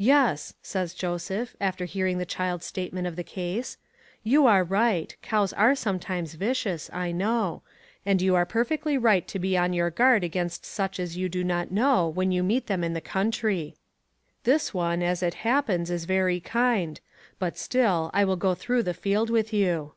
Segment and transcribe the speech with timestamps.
[0.00, 3.76] "Yes," says Joseph, after hearing the child's statement of the case,
[4.22, 5.14] "you are right.
[5.20, 7.60] Cows are sometimes vicious, I know;
[8.06, 11.44] and you are perfectly right to be on your guard against such as you do
[11.44, 13.74] not know when you meet them in the country.
[14.44, 16.98] This one, as it happens, is very kind;
[17.38, 19.92] but still, I will go through the field with you."